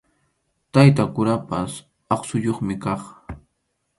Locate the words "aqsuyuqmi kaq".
2.13-3.03